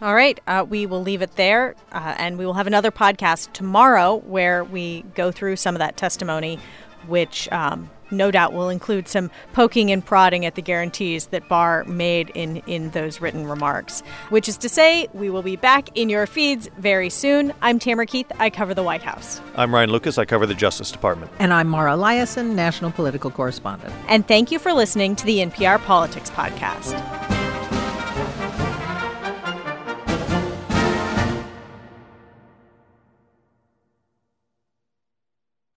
All 0.02 0.14
right, 0.14 0.38
uh, 0.46 0.66
we 0.68 0.86
will 0.86 1.02
leave 1.02 1.22
it 1.22 1.36
there, 1.36 1.74
uh, 1.92 2.14
and 2.18 2.36
we 2.36 2.44
will 2.44 2.54
have 2.54 2.66
another 2.66 2.90
podcast 2.90 3.52
tomorrow 3.52 4.16
where 4.26 4.64
we 4.64 5.02
go 5.14 5.30
through 5.30 5.56
some 5.56 5.74
of 5.74 5.78
that 5.78 5.96
testimony, 5.96 6.58
which 7.06 7.50
um, 7.52 7.88
no 8.10 8.30
doubt 8.30 8.52
will 8.52 8.68
include 8.68 9.08
some 9.08 9.30
poking 9.52 9.90
and 9.90 10.04
prodding 10.04 10.44
at 10.44 10.56
the 10.56 10.62
guarantees 10.62 11.26
that 11.26 11.48
Barr 11.48 11.84
made 11.84 12.30
in, 12.34 12.58
in 12.66 12.90
those 12.90 13.20
written 13.20 13.46
remarks. 13.46 14.00
Which 14.30 14.48
is 14.48 14.56
to 14.58 14.68
say, 14.68 15.08
we 15.12 15.30
will 15.30 15.42
be 15.42 15.56
back 15.56 15.96
in 15.96 16.08
your 16.08 16.26
feeds 16.26 16.68
very 16.78 17.08
soon. 17.10 17.52
I'm 17.62 17.78
Tamara 17.78 18.06
Keith. 18.06 18.30
I 18.38 18.50
cover 18.50 18.74
the 18.74 18.82
White 18.82 19.02
House. 19.02 19.40
I'm 19.54 19.74
Ryan 19.74 19.90
Lucas. 19.90 20.18
I 20.18 20.24
cover 20.24 20.46
the 20.46 20.54
Justice 20.54 20.90
Department. 20.90 21.30
And 21.38 21.52
I'm 21.52 21.68
Mara 21.68 21.92
Liasson, 21.92 22.54
national 22.54 22.90
political 22.92 23.30
correspondent. 23.30 23.94
And 24.08 24.26
thank 24.26 24.50
you 24.50 24.58
for 24.58 24.72
listening 24.72 25.16
to 25.16 25.24
the 25.24 25.38
NPR 25.38 25.82
Politics 25.84 26.30
Podcast. 26.30 27.33